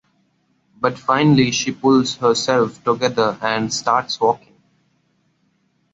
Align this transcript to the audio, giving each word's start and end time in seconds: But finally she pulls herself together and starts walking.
But 0.79 0.97
finally 0.97 1.51
she 1.51 1.71
pulls 1.71 2.15
herself 2.15 2.83
together 2.83 3.37
and 3.39 3.71
starts 3.71 4.19
walking. 4.19 4.57